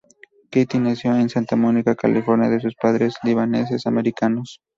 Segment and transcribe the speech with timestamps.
[0.49, 4.59] Kathy nació en Santa Mónica, California, de padres libaneses-americanos.